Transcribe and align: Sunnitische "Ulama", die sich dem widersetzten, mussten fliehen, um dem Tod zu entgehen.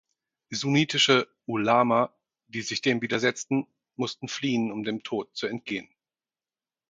Sunnitische 0.49 1.27
"Ulama", 1.45 2.11
die 2.47 2.63
sich 2.63 2.81
dem 2.81 3.03
widersetzten, 3.03 3.67
mussten 3.95 4.27
fliehen, 4.27 4.71
um 4.71 4.83
dem 4.83 5.03
Tod 5.03 5.29
zu 5.37 5.45
entgehen. 5.45 5.87